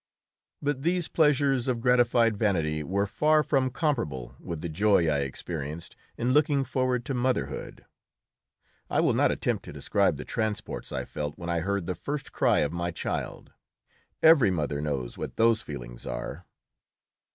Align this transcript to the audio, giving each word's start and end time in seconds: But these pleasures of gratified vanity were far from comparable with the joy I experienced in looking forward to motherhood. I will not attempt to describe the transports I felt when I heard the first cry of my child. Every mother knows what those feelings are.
But 0.63 0.81
these 0.81 1.07
pleasures 1.07 1.67
of 1.67 1.79
gratified 1.79 2.35
vanity 2.35 2.81
were 2.81 3.05
far 3.05 3.43
from 3.43 3.69
comparable 3.69 4.35
with 4.39 4.61
the 4.61 4.67
joy 4.67 5.07
I 5.07 5.19
experienced 5.19 5.95
in 6.17 6.33
looking 6.33 6.63
forward 6.63 7.05
to 7.05 7.13
motherhood. 7.13 7.85
I 8.89 8.99
will 8.99 9.13
not 9.13 9.31
attempt 9.31 9.63
to 9.65 9.71
describe 9.71 10.17
the 10.17 10.25
transports 10.25 10.91
I 10.91 11.05
felt 11.05 11.37
when 11.37 11.49
I 11.49 11.59
heard 11.59 11.85
the 11.85 11.93
first 11.93 12.31
cry 12.31 12.61
of 12.61 12.73
my 12.73 12.89
child. 12.89 13.53
Every 14.23 14.49
mother 14.49 14.81
knows 14.81 15.19
what 15.19 15.35
those 15.35 15.61
feelings 15.61 16.07
are. 16.07 16.47